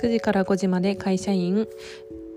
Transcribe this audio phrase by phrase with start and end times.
[0.00, 1.68] 9時から5時まで会社員。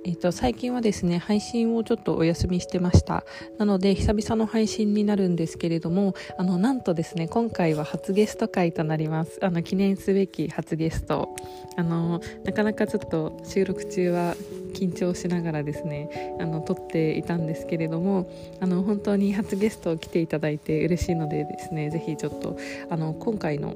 [0.06, 3.24] えっと、最近はですね配信をちょっとお休みしてました。
[3.58, 9.40] なので久々の配信になるんですけれどもあのなんとですね今回は初ゲスト会となります。
[9.42, 11.34] あの記念すべき初ゲスト。
[11.78, 14.36] あのなかなかちょっと収録中は
[14.74, 22.58] 緊張しながらですねあの撮っていたんですけれどもあの本当に初ゲスト来ていただいて嬉しいのでですねぜひちょっと
[22.90, 23.76] あの今回の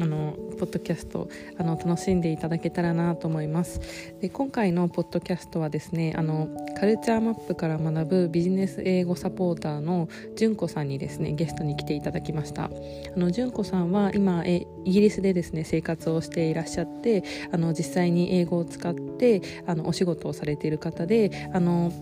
[0.00, 1.28] あのポッドキャスト
[1.58, 3.80] あの楽しんでいただけたらなと思います。
[4.20, 12.64] で今回のポッドキャストはですねあのカルチャーマップから学ぶビジネス英語サポーターの純子さんにですねゲストに来ていただきました。
[12.64, 12.70] あ
[13.18, 21.92] の純子さんは今えイギリスでですね生活をしていらっしゃってあの実際に英語を使ってあのお仕事をされている方であの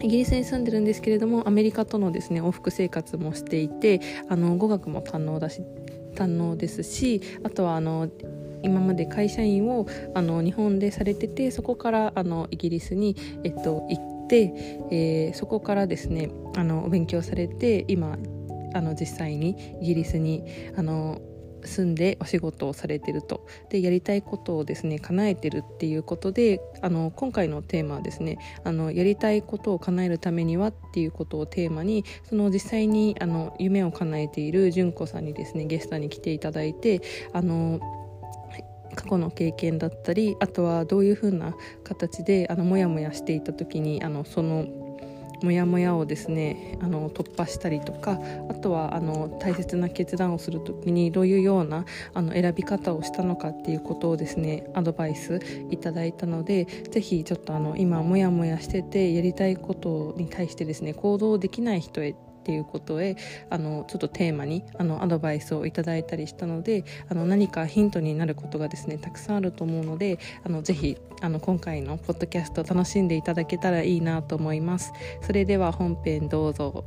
[0.00, 5.62] イギリスに住んでるんですけれどもアメリカとのですね往復生活もしていてあの語学も堪能だし
[6.16, 8.08] 堪能ですしあとはあの
[8.62, 14.52] 今まで会社員をあの日本でされててそこからあのイギリスに、えっと、行って、
[14.90, 18.16] えー、そこからですねあのお勉強されて今
[18.74, 20.44] あの実際にイギリスに
[20.76, 21.20] あの
[21.66, 23.46] 住んでお仕事をされてると。
[23.70, 37.80] でやりたいことをですね叶えてるっていうことであの今回のテーマはですねあのやりたいことを叶えるためにはっていうことをテーマにその実際にあの夢を叶えている純子さんにですねゲストに来ていただいてあの
[38.94, 44.85] 過去の経験だったりあとはどういうふうな形であのモヤモヤしていた時にあのその
[45.42, 51.84] モヤモヤをですねあの突破したりとかあとはあの大切な決断をする時にどういうような
[52.14, 62.14] あの選び方をしたのかっていうことをですねアドバイスいただいたので是非ちょっとあの今モヤモヤしててやりたいことに対してですね行動できない人へ
[62.46, 63.16] っていうことへ
[63.50, 74.92] あのちょっとテーマにあのアドバイスをいただいたりしたのであの何かヒントになることがですねたくさんあると思うのであのぜひあの今回のポッドキャスト楽しんでいただけたらいいなと思います。
[75.22, 76.84] それでは本編どうぞ。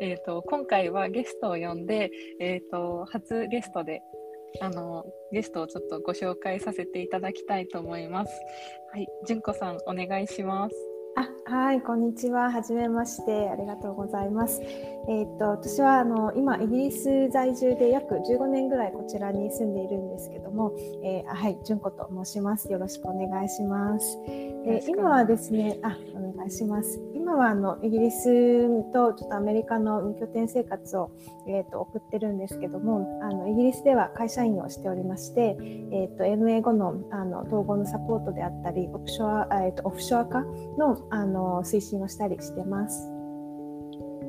[0.00, 2.10] えーと、今回はゲストを呼んで、
[2.40, 4.00] えーと、初ゲストで
[4.60, 8.32] あのゲストをちょっとご紹介させていただきたいと思います。
[8.92, 10.74] はい、純子さんお願いします。
[11.16, 14.60] あはいこんにちははじめましてありがとうございます。
[14.62, 20.72] えー、っと私はあの今イギリス在住で約15年ぐらいこちらに住んでいるんですけども、
[21.02, 22.70] えー、はい純子と申します。
[22.70, 24.16] よろしくお願いします。
[24.28, 27.00] え今はですねあお願いします。
[27.28, 28.24] 今はあのイギリス
[28.90, 31.10] とちょっとアメリカの拠点生活を、
[31.46, 40.40] えー、と送ってるんですけどもあのイギリスでは会社員をしておりまして、えー、と MA 後のあの統合のサポートであったりオフショア、えー、とオフショア化
[40.78, 43.10] のあの推進をしたりしてます。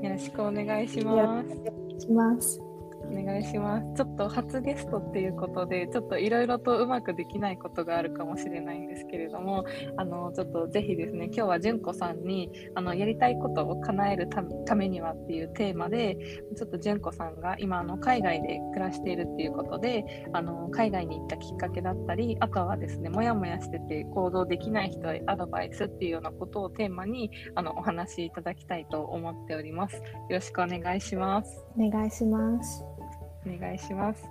[0.01, 1.17] よろしくお願いします。
[1.17, 2.68] よろしくお願いします。
[3.09, 3.85] お願いします。
[3.95, 9.65] ちょっと初ゲストっていうことで、ちょっといろいろとうまくできないことがあるかもしれないんですけれども、
[9.97, 14.29] あのちょっとぜひですね、今日は純子さんにあのやりたいことを叶える
[14.65, 16.17] ためにはっていうテーマで、
[16.55, 29.95] ちょっと純子さんが今あの海外で暮らしているっていうことで、あの海外に行ったきっかけだったり、あとはですね、もやもやしてて行動できない人へアドバイスっていうようなことをテーマにあのお話しいただきたいと思っております。
[29.95, 31.65] よろしくお願いします。
[31.77, 32.98] お願いします。
[33.45, 34.23] お願いします。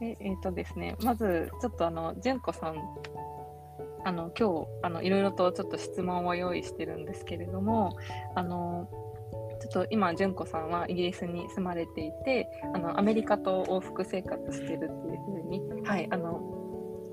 [0.00, 2.76] ええー、とですね、まずちょっとあの純子さん
[4.04, 7.96] あの今日あのいろいろとちょっと質問を用意してるんですけれども
[8.34, 8.88] あの
[9.60, 16.40] ちょっと今純子さんはイギリスに住まれていてあのアメリカと往復生活してるっていうふうにはいあの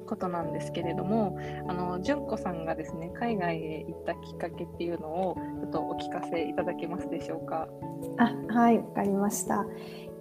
[0.07, 1.37] ことなんですけれども
[1.67, 5.37] あの純子さんがですね海外へ行ったきっかけっていうのを
[5.69, 7.67] っとお聞かせいただけますでしょうか？
[8.17, 9.65] あはいわかりました。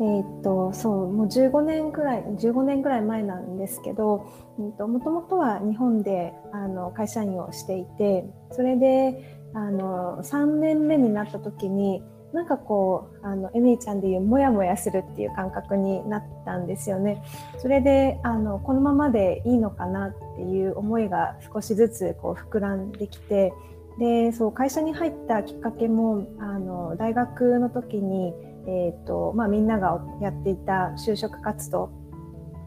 [0.00, 4.26] えー、っとそうもう15年ぐらい15年ぐらい前なんですけど
[4.56, 12.00] もともとは日本であの会社員をしていてそれであの3年目になった時に
[12.32, 17.22] なんかこうあのエミリちゃんでいうモヤモヤするっていう感覚になったんですよね。
[17.58, 23.52] それであのこのままでいいのかなっていう思いが少しずつこう膨らんできて
[23.98, 28.32] でそう会社に入ったきっかけもあの大学の時に
[28.68, 31.90] えーとまあ、みんながやっていた就職活動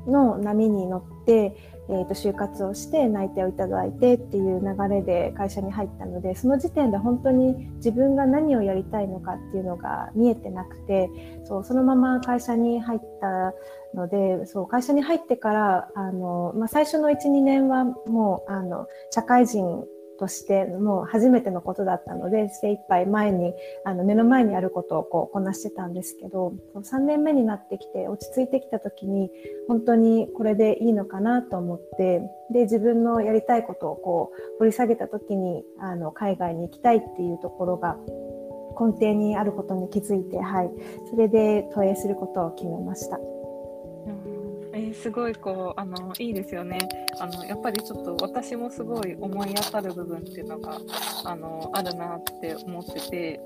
[0.07, 1.55] の波に乗って、
[1.89, 11.11] えー、と就活をして内定をいただいてっていう流れで会社に入ったのでその時点で本当に自分が何をやりたいのかっていうのが見えてなくて
[11.45, 13.53] そうそのまま会社に入った
[13.93, 19.83] のでそう会社に入ってからあの、まあ、最初の12年はもうあの社会人
[20.21, 29.31] としてもう初めてのことだったので精一杯前にあの目の前にあることをこうこなしてたんですけど3年目になってきて落ち着いてきた時に
[29.67, 32.21] 本当にこれでいいのかなと思って
[32.53, 37.97] で自分のやりたいことをこう掘り下げた時にあの海外に行きたいっていうところが
[38.79, 40.69] 根底にあることに気づいて、はい、
[41.09, 43.19] それで投影することを決めました。
[44.73, 46.77] えー、すごいこうあのいいですよね。
[47.19, 50.77] あのやっぱりちょっと私もすごい思い当たる部分っていうのが
[51.25, 53.39] あのあるなって思ってて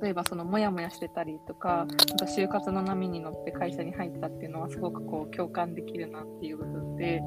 [0.00, 1.86] 例えばそのモヤモヤしてたりとかあ
[2.16, 7.20] と就活の波に乗って会社に入ったっていうのはすごくこう共感できるなっていう部分で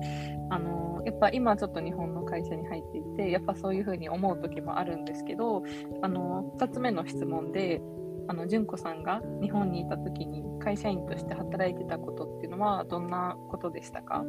[0.50, 5.63] あのやっぱ今ちょっと日本の会社に入っていてやっぱそういうふうに思う時もあるんですけど
[6.01, 7.81] あの2つ目の質問で
[8.27, 14.24] あの純子さんが日本にいた時に会社員として働いてたことっていうのはどんなことでしたか？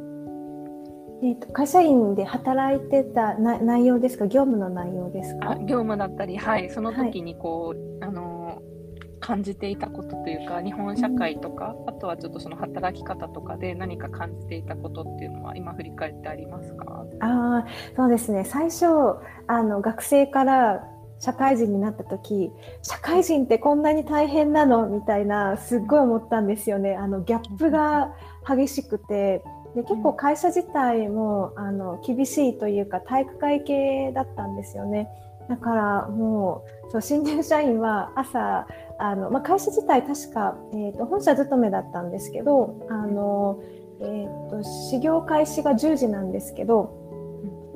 [1.23, 4.27] えーと、会社員で働いてたな内容ですか？
[4.27, 5.55] 業務の内容ですか？
[5.61, 6.69] 業務だったりはい。
[6.69, 8.61] その時にこう、はい、あの
[9.19, 17.03] 感じていたことというか日本社会とか、うん、あとはちょっとその働き方とかで何か感じていたことっていうのは今振り返ってありますか？
[17.19, 17.65] あ
[17.95, 18.45] そうですね。
[18.45, 18.85] 最初
[19.47, 20.87] あの学生から
[21.19, 26.95] 社会人になった時社会人ってこんなに大変なのみたいなすっごい思ったんですよね。
[26.95, 28.13] あのギャップが
[28.47, 29.43] 激しくて。
[29.75, 35.07] で結構会社自体もあの厳しいというか体育会系だったんですよね。
[35.49, 38.67] だからもうそう新入社員は朝
[38.97, 43.61] あの、まあ、会社自体確か、えーと、本社勤めだったんですけどあの、
[44.01, 47.06] えーと始業開始が10時なんですけど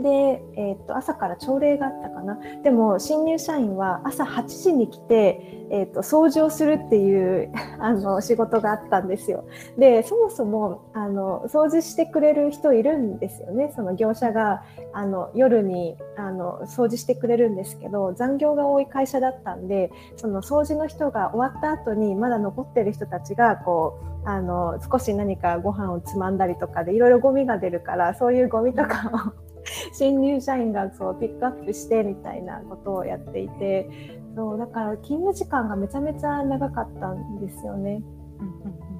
[0.01, 2.37] で、えー、と朝から朝礼があったかな。
[2.63, 9.45] でも新入社員は朝8時に来て、えー、と掃除をするっていう あの仕事があったんですよ。
[9.77, 13.71] でそもそもあの掃除してくれる人いるんですよね。
[13.75, 14.63] その業者が
[14.93, 29.50] あの夜にあの掃除してくれるんですけど残業が多い会社だったんでその掃除の人が終わった後にまだ残ってる人たちがこうあの少し何かご飯をつまんだりとかでいろいろゴミが出るからそういうゴミとかを
[29.93, 33.89] 新入社員がそうピックアップしてみたいなことをやっていて
[34.35, 38.01] そうだから勤務時間がめちゃめちゃ長かったんですよね。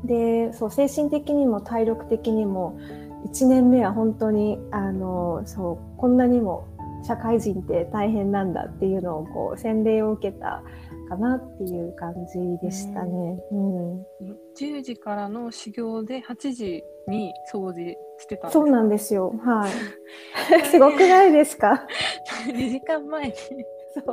[0.04, 2.78] でそう精神的にも体力的にも
[3.26, 6.66] 1年目は本当にあのそうこんなにも
[7.04, 10.64] 社会人って大変なんだっていうのをこう洗礼を受けた
[11.12, 13.38] かなっていう感じでしたね。
[13.52, 14.06] うん、
[14.58, 19.34] 10時からの修行で8時に掃除してたそうなんですよ。
[19.44, 20.64] はい。
[20.72, 21.86] すごくないですか
[22.48, 23.34] ?2 時間前に。
[23.94, 24.06] そう。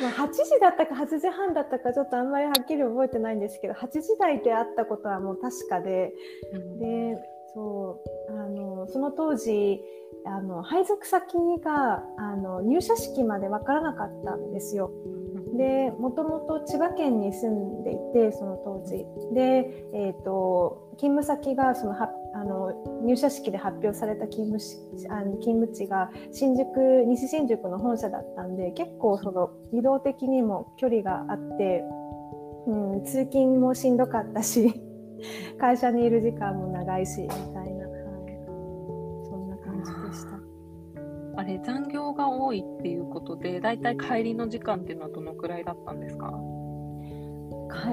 [0.00, 6.12] まあ、8時だったか8時半だったかちょっとあんまりはっきり覚えてないんですけど8時台であったことはもう確かで、
[6.52, 7.18] うん、で
[7.52, 9.80] そうあのその当時
[10.26, 14.92] あの配属先があの入社式まで分からなかったんですよ。
[15.58, 19.04] でもともと千葉県に住んでいてその当時。
[19.34, 24.78] で、えーと、勤務先がそのはあの入社式で発表された勤務し
[25.10, 31.82] あの勤務地が新宿西新宿の本社だったんで結構その移動的にも距離があって、
[32.68, 34.80] うん、通勤もしんどかったし
[35.58, 37.57] 会社にいる時間も長いしみたいな、
[41.38, 46.32] あれ残業が多いっていうことでだいたい帰りの時間っていうのはどのくらいだったんですか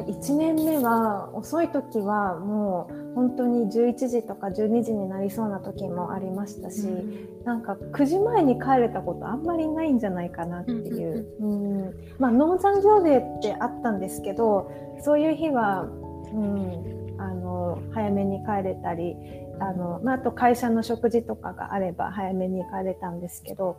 [0.07, 11.93] ？1年目は遅い時はもう本当に11時とか12時になりそうな時もありましたし、うん、なんか9時前に帰れたことあんまりないんじゃないかなっていう、うん。
[12.17, 14.71] まあ、農残業デーってあったんですけど
[15.01, 19.15] そういう日は、うん、あの早めに帰れたり
[19.59, 23.77] あの、まあ、あと会社の食事とかがあれば早めに帰れたんですけど、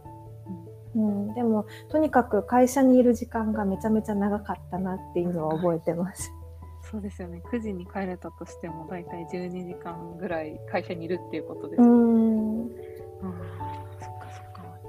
[0.94, 6.32] うん、でもとにかく会社にいる時間がめちゃめちゃ長かったなっていうのは覚えてます。
[6.90, 7.42] そうですよね。
[7.52, 11.82] 9時に帰れたとしても大体12時間ぐらい会社にいるっていうことです。
[11.82, 11.92] よね。
[11.92, 12.70] うん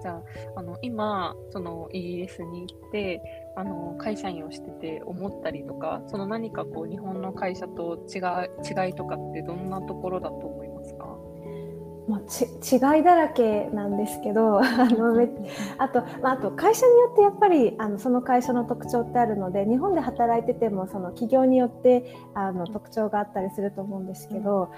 [0.01, 0.12] じゃ
[0.56, 3.22] ああの今そのイギリスに行って
[3.56, 10.66] あの会社員をしてて思ったりとかその何かこう日本の会社と違い違いとかってどんなところだと思います？
[10.66, 10.66] か
[12.08, 15.22] 違いだらけなんですけどあの
[15.78, 24.72] あと,、まあ、あと会社によってやっぱりあのその会社の特徴ってあるので日本で働いててもその企業によってあの特徴があったりすると思うんですけど、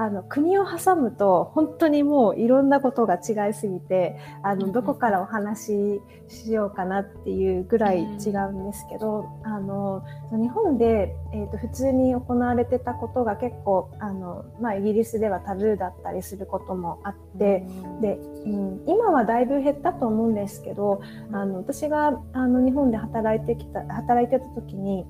[0.00, 17.66] あの国を挟むと本当にもういろんなことが違いすぎてあのどこからお話ししようかなっていうぐらい違うんですけど、あの日本で、えーと、普通に行われてたことが結構あの、まあ、イギリスではタブーだったりすることもあって、
[18.00, 18.14] で
[18.46, 25.04] うん、今はだいぶ減ったと思うんですけどあの私があの日本で働いてきた働いてた時に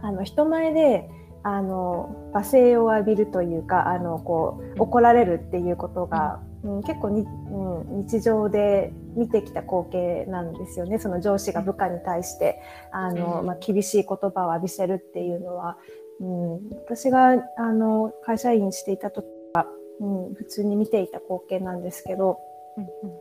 [0.00, 1.10] あの人前で
[1.44, 10.98] あの罵声を浴びるというかあのこう怒られるっていうことが、うん、結構に、うん、日常で見てきた光景なんですよね。
[10.98, 12.60] その上司が部下に対して
[12.92, 15.78] あの、まあ、厳しい言葉を浴びせるっていうのは、
[16.20, 19.66] うん、私があの会社員していた時は、
[20.00, 22.38] うん、普通に見ていた光景なんですけど、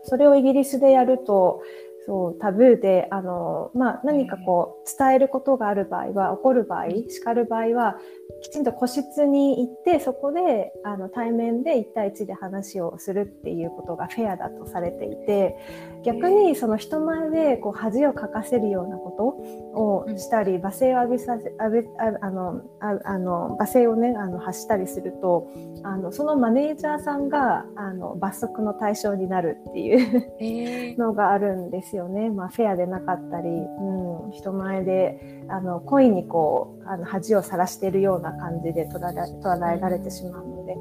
[0.03, 1.61] それをイギリスでやると
[2.05, 7.97] そうタブーであの、まあ、何かこう伝えることがある場合は怒る場合叱る場合は
[8.41, 15.55] きちんと個室に行ってそこであの対面で1対1で話をするっていうことがフェアだとされていて
[16.03, 25.47] 逆にその人前でこう恥をかかせるようなことをしたり罵声を浴びさせ浴びあのああの罵声をねあの発したりすると
[25.83, 32.29] あのそのマネージャーさんがあの罰則の対象になるっていう のがあるんですよね。
[32.29, 40.77] まあ、フェアでなかったり、うん、人前であの故意にこうあの恥をさらしているような感じで捉え捉えられてしまうので。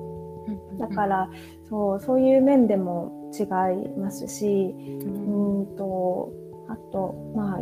[0.78, 1.30] だから
[1.68, 3.44] そうそういう面でも違
[3.86, 5.76] いますし、うん。
[5.76, 6.32] と
[6.68, 7.58] あとま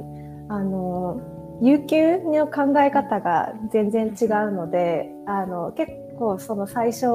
[0.49, 1.21] ああの
[1.61, 7.07] 有給の考え方が全然違うのであの結構その最初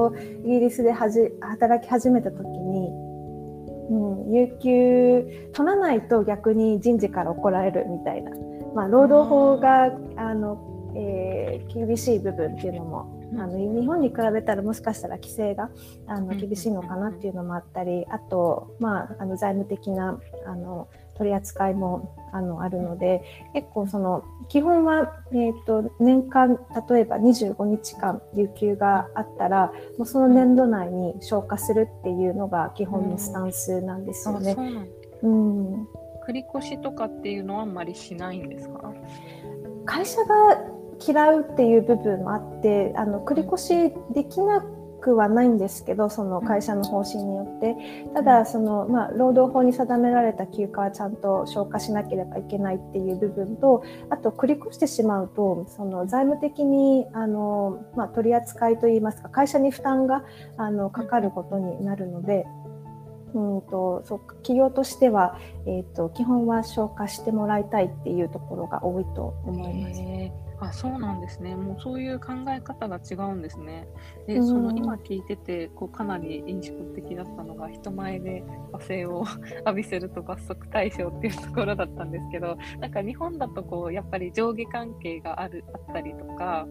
[0.44, 2.88] イギリスではじ働き始めた時に、
[3.90, 8.30] うん、有給取らないと逆に人事から怒られるみたいな、
[8.74, 9.84] まあ、労働法が
[10.16, 10.56] あの、
[10.96, 15.70] えー、厳しい部分っていうのもあの日本に比べたらもしかしたら規制が
[16.06, 23.22] あの厳しいのかなっていうのもあったりあと、まあ、あの財務的なあの取り扱いもあのあるので
[23.54, 26.58] 結構その基本は、えーと、年間
[26.88, 34.56] 例えば25日間有給があったらもうその年度内に消化するっていうのが基本のスタンスなんですよね。
[35.22, 35.84] うん、
[36.26, 38.92] 繰り越しとかっていうのはあんまりしないんですか？
[39.86, 40.73] 会社が
[41.06, 44.64] 嫌うっていう部分もあってあの繰り越しできな
[45.00, 47.76] くはないんですけどその会社の方針によって。
[48.14, 60.24] ただその、まあ、労働法に定められた休暇はちゃんと消化しなければいけないっていう部分とあと繰り越してしまうとその財務的にあの、まあ、取り扱いといいますか会社に負担が
[60.56, 62.46] あのかかることになるので。
[63.34, 70.43] うんとそう企業としては、えーと、基本は消化してもらいたいっていうところが多いと思います。
[70.68, 71.54] あそうなんですね。
[71.56, 73.86] もうそういう考え方が違うんですね。
[74.26, 78.42] で、その今聞いててこうかなり印象的だったのが人前で
[78.72, 79.24] 罵声を
[79.66, 86.66] 浴びせると罰則対象っていうところだったんですけど、なんか日本だとこうやっぱり上下関係があるあったりとか、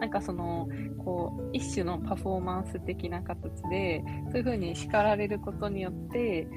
[0.00, 0.68] なんかその
[1.04, 6.48] こう一種のパフォーマンス的な形でそういう風に叱られることによって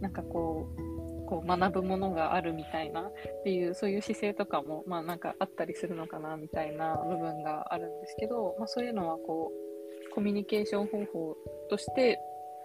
[0.00, 0.89] なんかこう
[1.30, 3.12] こう学ぶものがあるみたいなっ
[3.44, 11.36] ていうそういう姿勢とかもまあなんかあったりするのかなみたいな部分があるんですけど、まあ、そういうのはこうコミュニケーション方法
[11.70, 12.18] として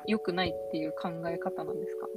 [0.08, 2.08] 良くないっていう考え方なんですか？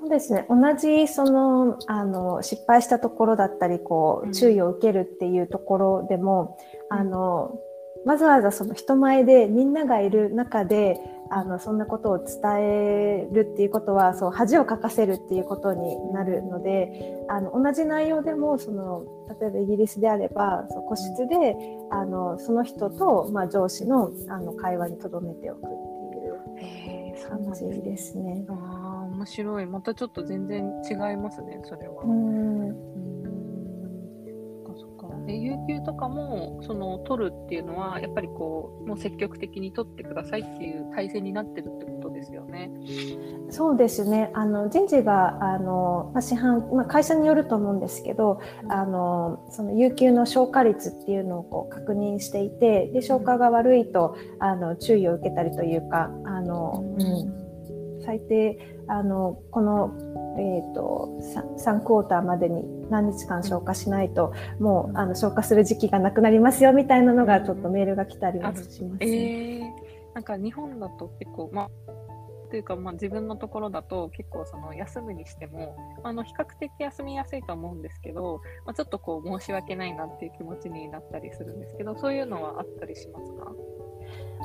[0.00, 0.46] そうですね。
[0.48, 6.56] 同じそのあの失敗したところだったりこう注意を受けるっていうところでも、
[6.90, 7.58] うん、あの
[8.04, 10.98] わざわざその人前でみんながいる中で
[11.30, 12.26] あのそんなことを伝
[12.60, 19.04] えるっていうことはそう恥をかかせるっていうことになるのであの同じ内容でもその
[19.40, 21.54] 例えばイギリスであればそう個室で
[21.90, 28.44] あのその人と、まあ、上司のあの会話にとどめておくっていう感じですね。
[28.48, 32.04] あ面白いまたちょっと全然違いますねそれは。
[32.04, 33.17] うん
[35.28, 42.70] で有給とかもその取るっていうのはやっぱりこうもう積極的に取ってくださいっていう体制になってるってことですよね。
[43.50, 44.30] そうですね。
[44.32, 57.02] あの人事があの、まあ、市販、まあ、会社によると思うんですけど、あのその有給の消化率っていうのをこう確認していてで消化が悪いとあの注意を受けたりというかあの、う
[58.00, 59.92] ん、最低あのこの
[60.38, 61.10] えーと、
[61.58, 71.70] 3クォーターまでに何日間消化しないと、もうあの消化する時期がなくなりますよみたいなのがちょっとメールが来たりもします、ね、えー、なんか日本だと結構、まあ
[72.50, 83.52] というか、まあ、自分のところだと結構その休むにしてもあの比較的休みやすいと思うんですけど、まあ、ちょっとこう申し訳ないなっていう気持ちになったりするんですけどそういうのはあったりしますか？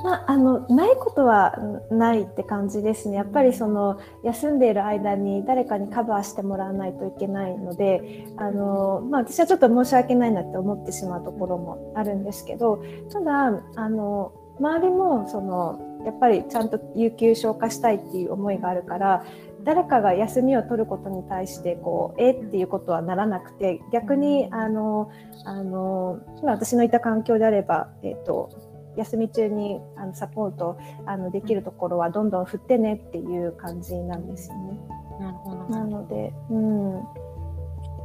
[0.02, 1.56] まあ、あのないことは
[1.90, 3.16] ないって感じですね。
[3.16, 12.82] やっぱりその休んでいる間に誰かにカバーしてもらわないといけないので、あのまあ、私はちょっと申し訳ないなって思ってしまうところもあるんですけど、
[13.12, 19.24] ただあの周りもそのやっぱりちゃんと有給消化したいっていう思いがあるから
[19.64, 25.10] 誰かが休みを取ることに対してこうえっていうことはならなくて逆にあの
[25.44, 28.50] あの今私のいた環境であれば、えーと、
[28.96, 34.80] 休み中にあのサポートあのできるところはどんどん振ってねっていう感じなんですよね。
[35.20, 36.90] なるほどなので、うん、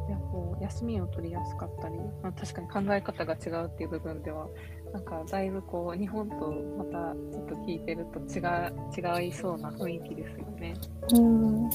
[0.09, 4.47] いやこう休みを取りやすかったり、まあ、確かに考え方が違うっていう部分では
[4.93, 10.73] なんかだいぶこう日本とまたちょっと聞いてると違う違いそうな雰囲気ですよね。
[11.13, 11.71] うん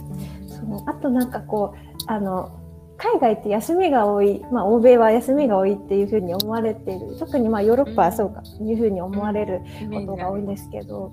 [0.49, 2.64] そうあとなんかこうあの
[2.97, 9.61] 海外って休みが多い、まあ、欧米は休みが多いっていうふうに思われている特にまあヨーロッパはそうか、うん、いうふうに思われる
[9.93, 11.13] ことが多いんですけど、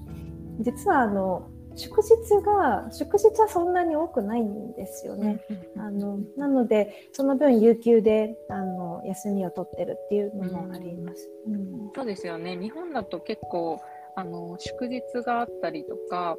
[0.59, 2.09] 実はあの祝日
[2.45, 5.41] が祝日はそんなに多くないんですよね。
[5.77, 11.29] あのなのでその分有給であの休みを取ってるっていうのもあります。
[11.47, 12.55] うん、そうですよね。
[12.55, 13.79] 日本だと結構
[14.15, 16.37] あの祝日があったりとか、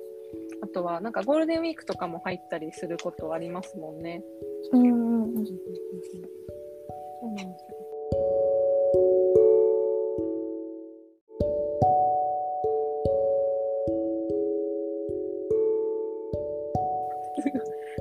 [0.63, 4.23] あとはなんかゴールデンウィークとかも入ったりすることありますもんね。
[4.71, 5.53] うん、うん、うんそ
[7.23, 7.73] うなんです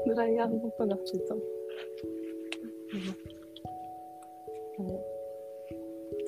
[0.07, 1.35] ドライヤーの音がついた。
[1.35, 1.39] ちょ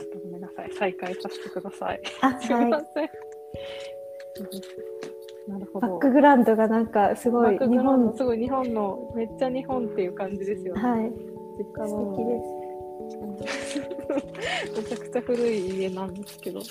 [0.05, 0.71] っとごめんなさい。
[0.73, 2.01] 再開させてください。
[2.21, 3.03] あ、すみません。
[3.03, 3.11] はい、
[5.47, 5.87] なるほど。
[5.87, 10.81] バックグラウンドがなんかすごい日本すごい日本のめっちゃ日本っていう感じですよね。
[10.81, 11.11] はい。
[11.57, 13.79] 実家の素敵です。
[14.75, 16.61] めちゃくちゃ古い家なんですけど。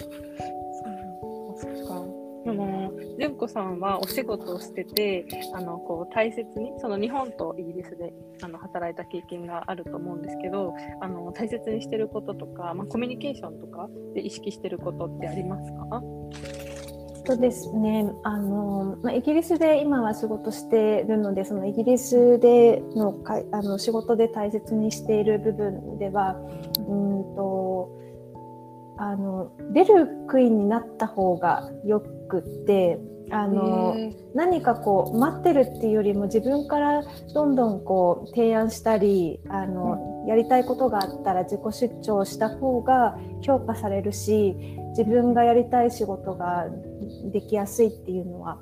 [3.18, 5.24] 純子さんはお仕事をしてて
[5.54, 8.12] あのこう大切にその日本とイギリスで
[8.42, 16.02] あの働いた経験があると思うんですけどあの大切にしてることとか、まあ、コミュニケーションとかで意識してることってありますか？
[17.24, 18.10] そうですね。
[18.24, 26.36] あの、まあ、イギリスで今は仕事してるのでそのイギリスでのかあの仕事で大切にしている部分では
[26.78, 27.90] うんと
[28.98, 32.98] あの出る杭になった方がよくって
[33.30, 33.96] あの
[34.34, 44.54] 何かこう待ってるっていうよりも自分からどんどんこう提案したりあの、やりたいことがあったら自己出張した方が評価されるし
[44.90, 46.66] 自分がやりたい仕事が
[47.30, 48.58] できやすいっていうのは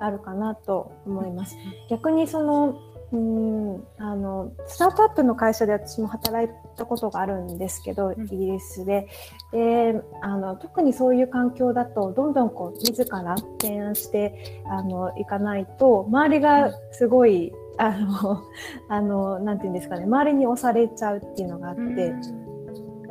[0.00, 1.56] あるかなと思います。
[1.88, 9.08] 逆にそのうんあのスタートアップの会社で私も働いたことがあるんですけど、イギリスで
[9.50, 18.42] であの特にそういう環境だとどんどんこう自ら提案してあのいかないと周りがすごい、あの
[18.90, 22.12] あのていうんですかね周りに押されちゃうっていうのがあって。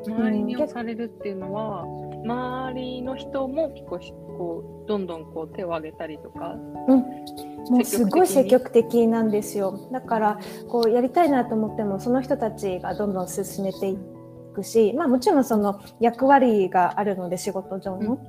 [0.05, 1.85] 周りに押されるっていうのは、
[2.23, 3.99] 周りの人も結構
[4.37, 6.55] こうどんどんこう手を挙げたりとか、
[6.87, 6.99] うん、
[7.69, 9.89] もうすごい積極的なんですよ。
[9.91, 13.97] だからこうやりたいなと思ってもその人たちがどんどん進めてい
[14.53, 18.19] くし、まあ、もちろんその役割があるので仕事上の。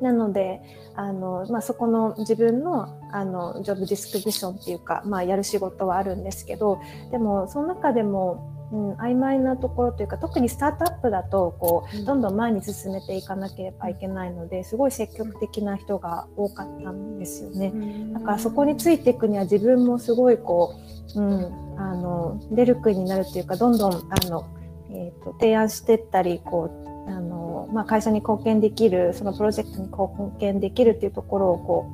[0.00, 0.60] なので
[0.96, 6.80] あの、まあ、そこの自分のあのジョブディスクリプションっていうか、まあ、やる仕事はあるんですけど
[7.12, 17.72] でもその中でもうん、曖昧なところというか特にスタートアップだとこうどんどん前に進めていかなければいけないのですごい積極的な人が多かったんですよね。
[18.14, 20.74] だからそこについていくには自分もすごいこ
[21.14, 24.46] う、うん、あの出る杭になるというかどんどんあの、
[24.90, 26.70] えーと、提案していったりこ
[27.06, 31.90] うあの、まあ、会社に貢献できるそのプロジェクトに貢献できるっていうところをこ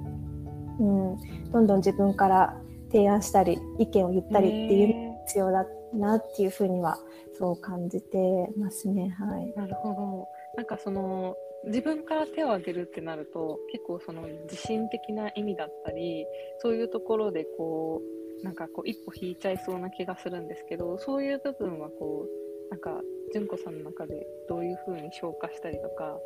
[0.78, 2.54] う、うん、どんどん自分から
[2.92, 6.98] 提案したり意見を言ったりっていう必要だなっていうふうには
[7.38, 9.14] そう感じてますね。
[9.18, 10.28] はい、なるほど。
[10.56, 16.24] なんかその自分から手を挙げるってなると結構その自信的な意味だったり
[16.58, 18.00] そういうところでこ
[18.40, 23.00] うなんかこう一歩引いちゃいそうな気がするんですけどそういう部分はこうなんか
[23.32, 26.16] 純子さんの中でどういうふうに消化したりとか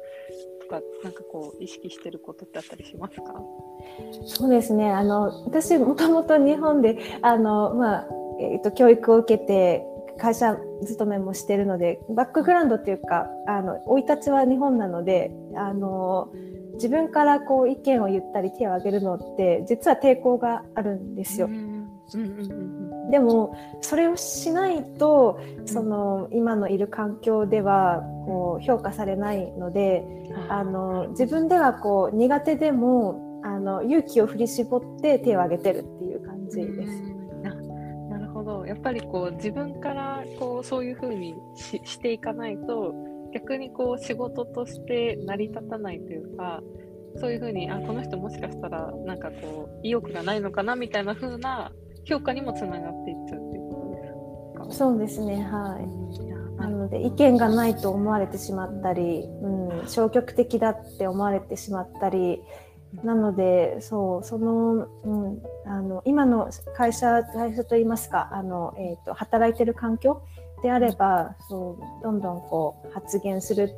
[0.60, 3.34] とかなんかこう意識してることってあったりしますか？
[4.26, 4.90] そうですね。
[4.90, 8.08] あの私もともと日本であのまあ
[8.40, 9.84] えーと、教育を受けて
[10.18, 16.30] 会社勤めもしてるのでバックグラウンドっていうかあの生い立ちは日本なのであの
[16.74, 21.48] 自分からこう意見を言ったり手を挙げるのって実は抵抗があるんですよ。
[23.10, 30.04] でもそれをしないとその今のいる環境ではこう評価されないので
[30.48, 37.11] あの自分ではこう苦手でもあの勇気を振り絞って手を挙げてるっていう感じです。
[38.44, 42.94] ほどやっぱりこう自分からこうそういうふうにししていかないと
[43.34, 46.60] 逆にこう仕事として成り立たないというか
[47.16, 51.72] そういうふうにあこの人もしかしたらなんかこう意欲がないのかなみたいな風な
[52.04, 54.74] 評価にもつながっていっちゃうっていうことですか？
[54.74, 56.60] そうですねはい。
[56.60, 62.40] なので意見がないと思われてしまったり、うん、消極的だって思われてしまったり
[63.02, 70.22] なのでそうその,、うん、あの今の会社会社といいますかあの、えーと、働いてる環境
[70.62, 73.74] であればそうどんどんこう発言する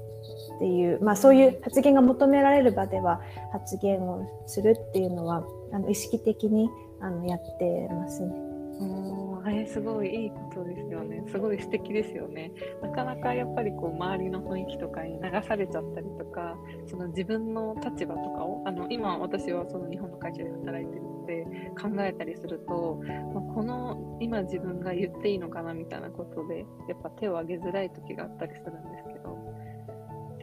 [0.57, 3.21] っていう、まあ、そういう発言が求められる場では
[3.53, 6.69] 発言をするっていうのはあの意識的に
[7.01, 8.35] あのやってますね。
[8.81, 11.23] うんあれすごいいいことですよね。
[11.31, 12.51] すごい素敵ですよね。
[12.83, 21.45] なかなかやっぱりこう周りの雰囲気とかに流されちゃったりとか、その自分の立場とかを、あの今私はその日本の会社で働いてるので
[21.79, 23.03] 考えたりすると、
[23.35, 29.14] まあ、この今自分が言っていいのかなみたいなことで、やっぱ手を挙げづらい時があったりするんですけど、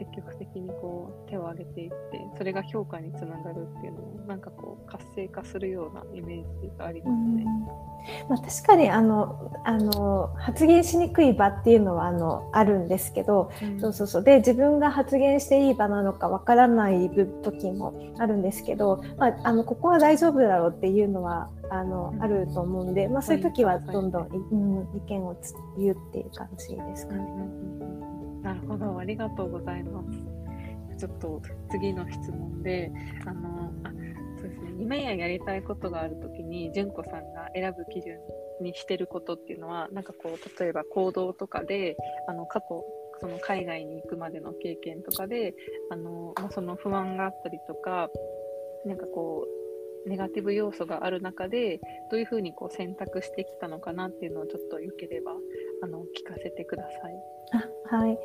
[0.02, 1.96] 積極的にこう手を挙げていって
[2.36, 7.46] それが評価につながるっていうのもなんかこう活性化するようなイメージがありますね。
[8.28, 14.24] まあ、確かにあのあの発言しにくい場っていうのはあのあるんですけど、うん、そうそうそう。
[14.24, 17.12] で自分が発言していい場なのかわからない
[17.44, 25.36] 時もあるんですけど、まあ、あのここは大丈夫だろうっていうのはあの、うん、あると思うんで、まあ、そういう時はどんどん、うん、意見を
[25.78, 27.20] 言うっていう感じですかね。
[27.20, 28.11] うん
[28.42, 30.42] なるほど、ありがとうございます。
[30.98, 32.92] ちょっと次の質問で、
[33.26, 33.92] あの、あ
[34.40, 38.20] そうですね、夢ややりたいことがあるときに、純子さんが選ぶ基準
[38.62, 42.84] にしてることっていうのは、なんかこう、例えば行動とかで、あの、過去、
[43.20, 45.54] その海外に行くまでの経験とかで、
[45.92, 48.10] あの、まあ、その不安があったりとか、
[48.86, 49.62] なんかこう、
[50.10, 55.34] ネガティブ要素がある中でどういうふうにこう選択してきたのかなっていうのをちょっとよければ
[55.84, 57.14] あの聞かせてください。
[57.54, 58.18] あはい、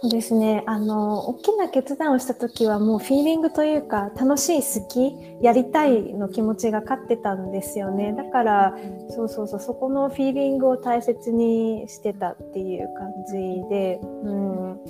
[0.00, 0.64] そうですね。
[0.66, 8.12] あの大きな決断をした時はもうフィーリングというか楽しい好きやりたいの気持ちが勝ってたんですよね。
[8.12, 8.76] だから
[9.10, 13.34] そうそうそうそこのフィーリングを大切にしてたっていう感じ
[13.70, 14.80] で、うん、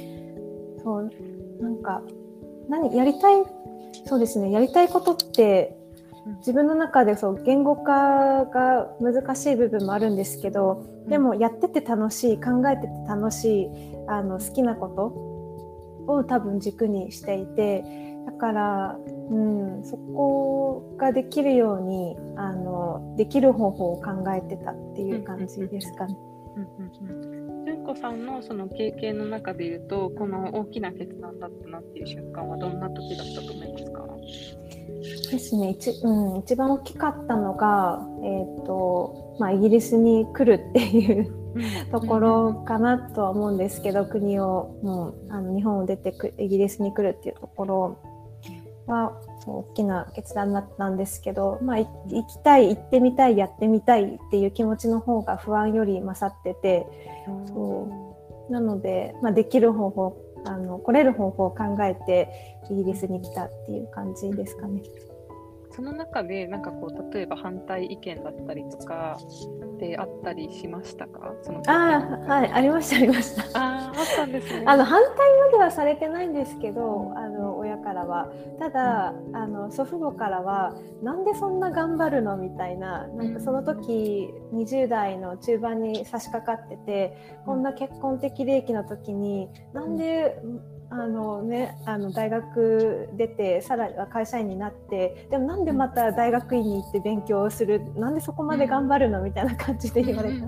[0.83, 1.11] そう
[1.61, 2.01] なんか
[2.71, 3.43] 何やりたい
[4.07, 5.77] そうですねやりたいことって
[6.39, 17.85] 自分の中でそう言語化が難しい部分もあるんですけどでもやってて楽しい考えてて楽しいあの好きなことを多分軸にしていて
[18.27, 18.99] だから、
[19.31, 26.17] うん、そこができるようにあのできる方法を考えてたっていう感じですかね。
[27.65, 34.05] 純子さんのその経験の中でいうとこの大きな決断だったなっていう瞬間はどんな時だったと思いますか？
[35.31, 35.71] ですね。
[35.71, 41.44] 一,、うん、一番大きかったのが、えーとまあ、イギリスに来るっていう
[41.91, 47.99] ところかなとは思うんですけど国をもうあの日本を出てくイギリスに来るっていうところ
[48.87, 51.87] は大きな決断だったんですけど、まあ、行
[52.27, 56.87] きたい行ってみたいやってみたいっていう気持ちの方が不安より勝ってて
[57.49, 57.89] そ
[58.49, 62.29] うなので、まあ、できる方法あの来れる方法を考えて
[62.71, 64.83] イギリスに来たっていう感じですかね。
[65.75, 69.19] その中でなんかこう例えば反対意見だったりとか
[69.81, 71.35] であったりしましたか？
[71.43, 73.43] そのあはいありましたありました。
[73.59, 74.65] ああったんですね。
[74.67, 78.29] あの反対まではされてないんですけどあの親からは。
[78.61, 82.37] ただ、うん、あの祖父母からはなんでそんな頑張るの？
[82.37, 100.47] みたいななんかその時、うん、20代の中盤に差し掛かってて、うん、こんな結婚的利益の時になんで、うんあのね、あの大学出てさらには会社員になってでもなんでまた大学院に行って勉強するなんでそこまで頑張るのみたいな感じで言われた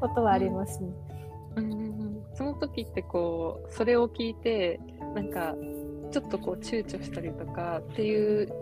[0.00, 0.90] ことはありますね。
[2.34, 4.78] その時ってこうそれを聞いて
[5.14, 5.54] なんか
[6.10, 8.52] ちょっとこう躊躇したりとかっていう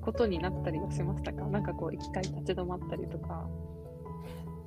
[0.00, 1.44] ことになったりはしましたか？
[1.46, 3.44] なんかこう行きたい立ち止まったりとか。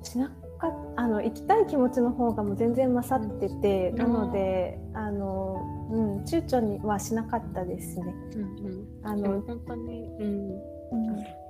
[0.02, 0.32] しな
[0.62, 5.56] かあの行きたい気持ちの方がもう全然勝ってて、うん、なのであの、
[5.90, 8.14] うん、躊躇にはしなかったですね。
[8.36, 10.50] うんうん、あの本当に、うん。
[10.50, 10.56] う
[10.94, 11.40] ん。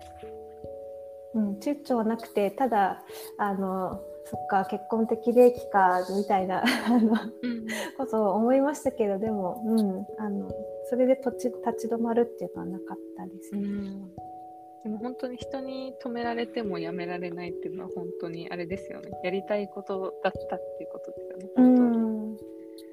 [1.35, 3.03] うん、躊躇はなくてただ
[3.39, 7.17] あのそっか結婚的利益かみたいなあの、
[7.97, 10.51] ことを思いましたけどでも、うん、あの
[10.91, 13.63] それで立ち立ち止まるっていうのはなかったですね。
[13.63, 14.33] うん
[14.85, 19.11] でも本当に人に止められてもやめられないっていうのは本当にあれですよね。
[19.23, 21.49] やりたいことだったっていうことですよね。
[21.57, 22.03] 本当に。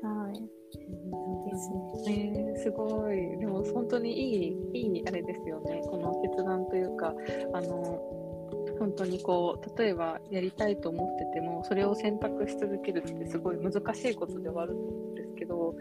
[0.03, 0.59] はい。
[1.49, 2.31] ですね。
[2.55, 3.37] えー、すごい。
[3.39, 5.81] でも本当にいい、いいあれですよね。
[5.89, 7.13] この決断というか、
[7.53, 8.19] あの、
[8.79, 15.75] 本当にこう例えばやりたいと思っててもそれを選択し続けるってすごい難しいことではあると思うんですけど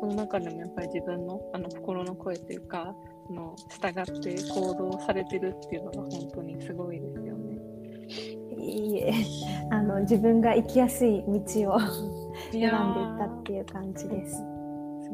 [0.00, 2.94] その中でもやっぱり自分のあの心の声というか
[3.32, 7.58] の従って行動されてるっていうのが本当にすごいですよね。
[8.58, 9.12] いいえ
[9.70, 12.68] あの自分が行きやすい道を選んでいっ
[13.18, 14.36] たっていう感じです。
[14.36, 14.42] 素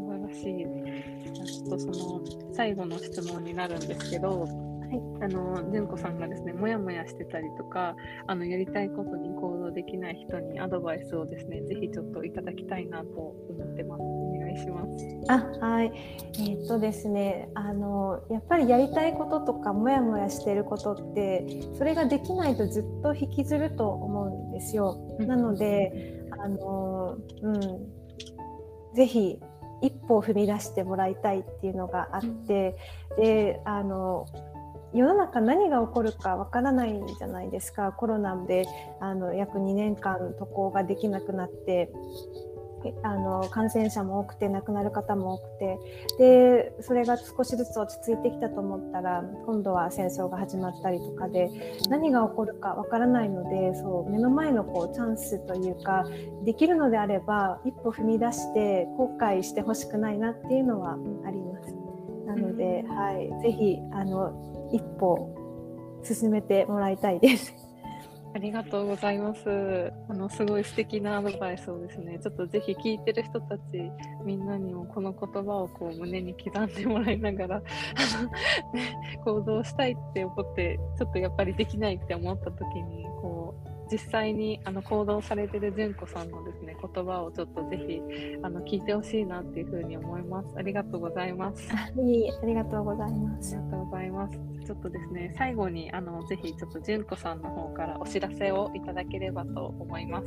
[0.08, 1.08] 晴らしい。
[1.44, 2.20] ちょっとその
[2.52, 7.94] 最後の質問になるんですけど、はい、あの純子さんがですねもやもやしてたりとか
[8.26, 14.17] あのやりたいことに行動できない人にアドバイスをですねぜひちょっといただきたいなと思ってます。
[14.58, 15.06] します。
[15.28, 15.92] あはい。
[16.34, 24.96] えー、っとですねあのやっぱりやりたいこととかもやもやしていることってそれができないとずっと引きずると思うんですよ。
[25.20, 27.60] なのであのうん。
[28.94, 29.38] ぜひ
[29.80, 32.76] 一歩を踏み出してもらいたいっていうのがあって、
[33.16, 34.26] であの
[34.92, 37.92] 世の中何が起こるかわからないじゃないですか。
[37.92, 38.66] コロナで
[39.00, 41.92] あの約2年間渡航ができなくなって
[43.02, 45.78] あの感染者も多くて亡くなる方も多くて
[46.18, 51.50] でそれが少しずつ落ち着いてきたと思ったら今度は戦争が始まったりとかで
[51.88, 56.04] 何が起こるかわからないのでそう目の前のこうチャンスというか
[56.44, 60.92] できるのであれば一歩踏み出して後悔してほしくないなっていうのは
[61.26, 61.74] あります。
[62.26, 65.34] なので、はい、ぜひあの一歩
[66.02, 67.67] 進めてもらいたいです。
[68.34, 69.92] ありがとうございます。
[70.08, 73.90] あのすごい素敵なアドバイスをですね、ちょっとぜひ聞いてる人たち
[74.24, 77.62] みんなにもこの言葉をこう胸に刻んでもらいながら
[79.24, 88.00] 行動したいって思ってちょっとやっぱりできないって思った時にこう実際にあの行動されてる純子さんのですね言葉をちょっとぜひ
[88.42, 90.48] あの聞いてほしいなっていうふうに思います。
[90.56, 91.68] ありがとうございます。
[92.00, 93.56] いいありがとうございます。
[93.56, 94.38] ありがとうございます。
[94.66, 100.26] ちょっとですね最後にあのぜひちょっと純子さんの方からお知らせをいただければと思います。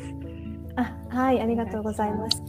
[0.76, 2.42] あはいありがとうございます。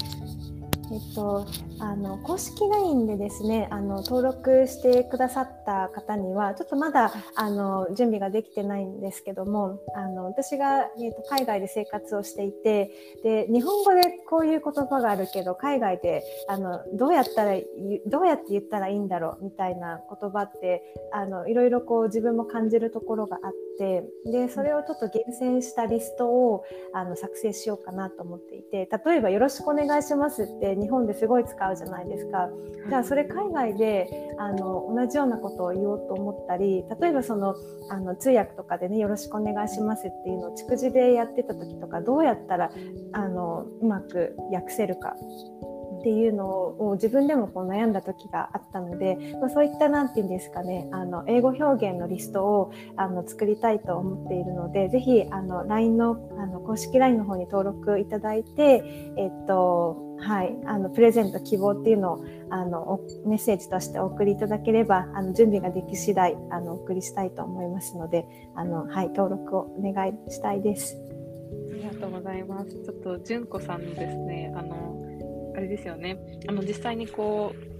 [0.92, 1.46] えっと、
[1.78, 12.90] あの公式 LINE でですねあの登録してくださった方にはちょっとまだあの準備ができてないんですけどもあの私が、えっと、海外で生活をしていて
[13.22, 17.52] で日本語でこういう言葉があるけど海外であのどうやったら
[18.06, 32.48] どうやって言ったらいいんだろうみたいな言葉ってあのいろいろこう自分も感じるところがあってでそれをちょっと厳選したリストをあの作成しようかなと思っていて例えば「よろしくお願いします」って日本ですごい使うじゃないですか。
[32.88, 37.54] じゃあそれ海外であの同じようなことを言おうと思ったり例えばその
[37.90, 42.70] あの通訳とかでね「よろしくお願いします」っていうのを逐次でやってた時とかどうやったら
[43.12, 45.16] あのうまく訳せるか
[46.02, 58.82] っていうのを自分でもこう悩んだ時があったので、まあ、そういった何て言うんですかねあの英語表現のリストをあの作りたいと思っているのでぜひあの LINE のあの公式 LINE の方に登録いただいて、
[59.16, 70.96] えっとはい、あのプレゼント希望っていうのをあのメッセージとしてお送りいただければあの準備ができ次第あのお送りしたいと思いますのであの、はい、登録をお願いしたいです。
[71.70, 72.70] ありがとうございます。
[72.82, 75.01] ちょっと純子さんのですねあの
[75.54, 77.72] あれですよねあの実際にこう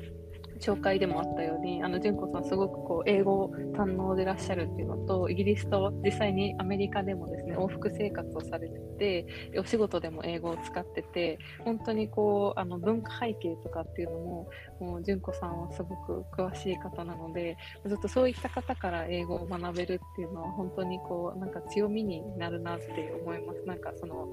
[0.63, 14.49] 紹介でもあったように、あの純子さん、すごくこう英語堪能でいらっしゃるっていうのと、イギリスと実際にアメリカでもですね往復生活をされてて、お仕事でも英語を使ってて、本当にこうあの文化背景とかっていうのも、
[14.81, 23.63] もう純子さんはすごく詳しい方なので、ずっとそういった方から英語を学べるっていうのは、本当にこうなんか強みになるなって思います。
[23.67, 24.29] なんかその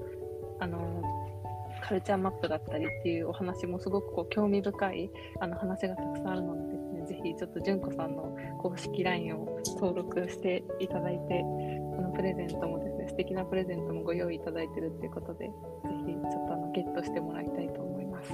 [0.60, 1.02] あの
[1.80, 11.40] カルチャーマップだったりっていうお話もすごくこう興味深いあの話がたくさんあるのでですね、ぜひちょっと純子さんの公式 LINE を登録していただいて、
[11.98, 15.52] あのプレゼントもですね、素敵なプレゼントもご用意いただいてるっていうことで、ぜ
[16.06, 18.32] ひちょっとあのゲットしてもらいたいと思います。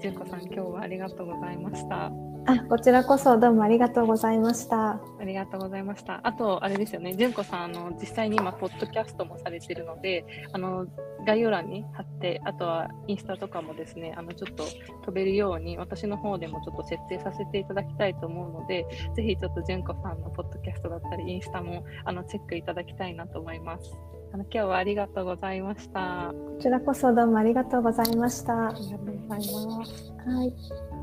[0.00, 2.25] 純子さん、今日はありがとうございました。
[2.46, 4.90] あ、こちらこそどうもありがとうございました。
[4.90, 6.20] ありがとうございました。
[6.22, 10.86] あと、あれですよね、純子さん、あの、実際に今、ポッドキャストもされてるので、あの、
[11.26, 14.64] 概要欄に貼って、あとはインスタとかもですね、あの、ちょっと
[15.04, 23.92] 飛べるように、私の方でもちょっと設定させていただきたいと思うので、ぜひちょっと純子さんのポッドキャストだったり、インスタも、あの、チェックいただきたいなと思います。
[24.32, 26.32] あの今日はありがとうございました。
[26.32, 28.68] こちらこそどうもありがとうございました。
[28.68, 30.12] ありがとうございます。
[30.26, 30.95] はい。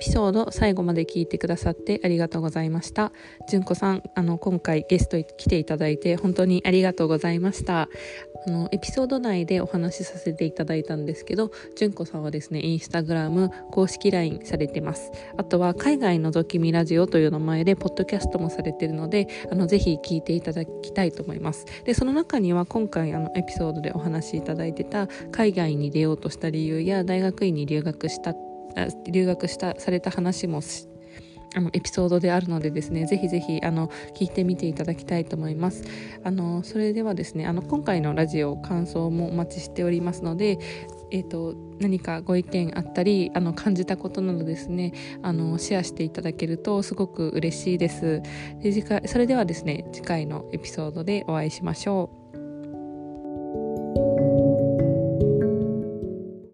[0.00, 3.12] ピソード最後まで聞いてくださってありがとうございました。
[3.48, 7.88] 純子さんあの今回ゲスト来ていただいて本当にありがとうございました。
[8.46, 15.12] あのエピソード内でお話しさせていただいたんですけど純子さんはですねインスタグラム公式 LINE されてます。
[15.36, 21.66] あとは海外のぞきみラジオという名前でポッドキャストもされてるのであのぜひ聞いていただきたいと思います。
[21.84, 28.49] でその中には今回あのエピソードでお話しいただいてた海外に出ようとした理由や大学院に留学したって
[29.10, 30.60] 留学したされた話も
[31.56, 35.84] あのエピソードであるのでですねぜひぜひあの聞いてみていただきたいと思います。
[36.22, 40.58] あのそれではですねあの今回のラジオ感想もお待ちしておりますので
[41.10, 48.22] えーと、何かご意見あったりあの感じたことなどですねあのシェアしていただけるとすごく嬉しいです。
[48.62, 52.19] で次回それではですね次回のエピソードでお会いしましょう。